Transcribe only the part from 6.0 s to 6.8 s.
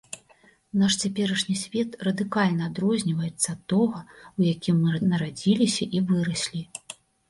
выраслі.